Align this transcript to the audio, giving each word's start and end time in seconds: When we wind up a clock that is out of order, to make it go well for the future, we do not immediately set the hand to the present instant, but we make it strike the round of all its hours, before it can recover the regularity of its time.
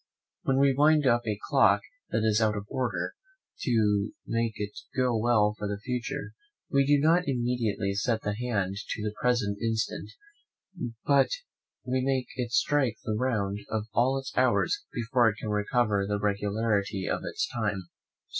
When 0.41 0.57
we 0.57 0.73
wind 0.73 1.05
up 1.05 1.27
a 1.27 1.37
clock 1.47 1.81
that 2.09 2.23
is 2.23 2.41
out 2.41 2.57
of 2.57 2.65
order, 2.69 3.13
to 3.59 4.13
make 4.25 4.53
it 4.55 4.71
go 4.95 5.15
well 5.15 5.53
for 5.59 5.67
the 5.67 5.77
future, 5.77 6.33
we 6.71 6.87
do 6.87 6.99
not 6.99 7.27
immediately 7.27 7.93
set 7.93 8.23
the 8.23 8.33
hand 8.33 8.77
to 8.77 9.03
the 9.03 9.13
present 9.21 9.59
instant, 9.61 10.09
but 11.05 11.29
we 11.85 12.01
make 12.03 12.29
it 12.35 12.51
strike 12.51 12.97
the 13.03 13.13
round 13.13 13.59
of 13.69 13.83
all 13.93 14.17
its 14.17 14.35
hours, 14.35 14.85
before 14.91 15.29
it 15.29 15.35
can 15.39 15.49
recover 15.49 16.07
the 16.07 16.17
regularity 16.19 17.07
of 17.07 17.21
its 17.23 17.47
time. 17.47 17.83